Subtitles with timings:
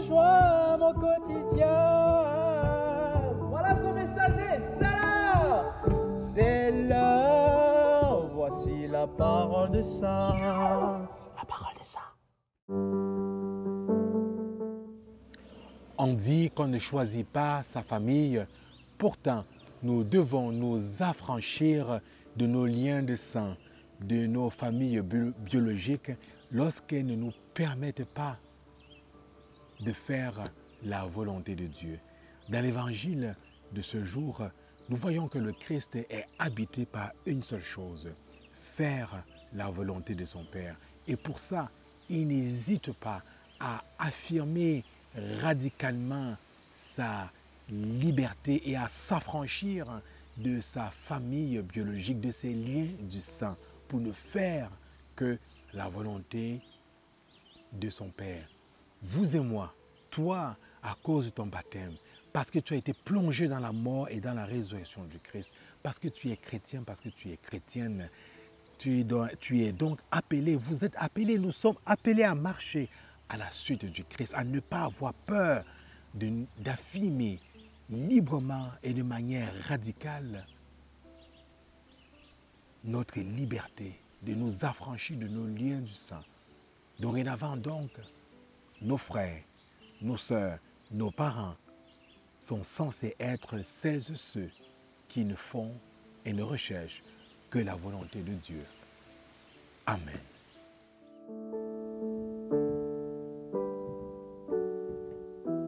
[0.00, 1.66] rejoins mon quotidien.
[3.48, 5.74] Voilà son messager, c'est l'heure.
[6.18, 10.32] C'est l'heure, voici la parole de ça.
[11.36, 12.00] La parole de ça.
[15.98, 18.44] On dit qu'on ne choisit pas sa famille,
[18.96, 19.44] pourtant
[19.82, 22.00] nous devons nous affranchir
[22.36, 23.54] de nos liens de sang,
[24.00, 26.12] de nos familles biologiques
[26.50, 28.38] lorsqu'elles ne nous permettent pas
[29.80, 30.42] de faire
[30.82, 31.98] la volonté de Dieu.
[32.48, 33.34] Dans l'évangile
[33.72, 34.42] de ce jour,
[34.88, 38.08] nous voyons que le Christ est habité par une seule chose,
[38.54, 39.22] faire
[39.52, 40.76] la volonté de son Père.
[41.06, 41.70] Et pour ça,
[42.08, 43.22] il n'hésite pas
[43.58, 44.84] à affirmer
[45.40, 46.36] radicalement
[46.74, 47.30] sa
[47.68, 49.86] liberté et à s'affranchir
[50.36, 53.56] de sa famille biologique, de ses liens du sang,
[53.86, 54.70] pour ne faire
[55.14, 55.38] que
[55.74, 56.60] la volonté
[57.72, 58.48] de son Père.
[59.02, 59.74] Vous et moi,
[60.10, 61.94] toi, à cause de ton baptême,
[62.32, 65.50] parce que tu as été plongé dans la mort et dans la résurrection du Christ,
[65.82, 68.08] parce que tu es chrétien, parce que tu es chrétienne,
[68.78, 72.88] tu es, donc, appelé, vous êtes appelés, nous sommes appelés à marcher
[73.28, 75.64] à la suite du Christ, à ne pas avoir peur
[76.58, 77.40] d'affirmer
[77.90, 80.46] librement et de manière radicale
[82.84, 86.20] notre liberté, de nous affranchir de nos liens du sang.
[86.98, 87.90] Dorénavant donc,
[88.80, 89.42] nos frères,
[90.00, 90.58] nos sœurs,
[90.90, 91.56] nos parents
[92.38, 94.50] sont censés être celles et ceux
[95.08, 95.72] qui ne font
[96.24, 97.02] et ne recherchent
[97.50, 98.64] que la volonté de Dieu.
[99.86, 100.20] Amen.